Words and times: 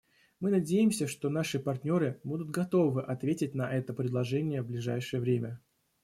Мы 0.39 0.49
надеемся, 0.49 1.05
что 1.05 1.29
наши 1.29 1.59
партнеры 1.59 2.19
будут 2.23 2.49
готовы 2.49 3.03
ответить 3.03 3.53
на 3.53 3.71
это 3.71 3.93
предложение 3.93 4.63
в 4.63 4.65
ближайшее 4.65 5.19
время. 5.21 5.61